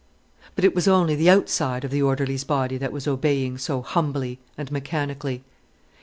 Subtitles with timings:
[0.55, 4.39] But it was only the outside of the orderly's body that was obeying so humbly
[4.57, 5.43] and mechanically.